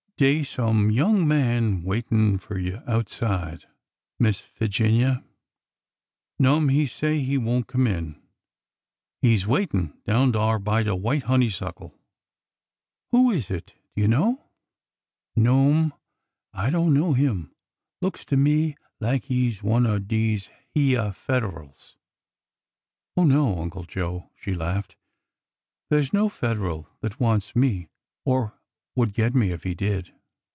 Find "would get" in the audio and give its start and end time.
28.93-29.33